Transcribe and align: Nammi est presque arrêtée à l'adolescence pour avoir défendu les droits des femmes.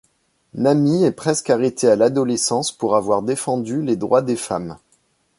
Nammi 0.55 1.03
est 1.03 1.11
presque 1.11 1.51
arrêtée 1.51 1.87
à 1.87 1.95
l'adolescence 1.95 2.71
pour 2.71 2.95
avoir 2.95 3.21
défendu 3.21 3.83
les 3.83 3.97
droits 3.97 4.23
des 4.23 4.35
femmes. 4.35 4.77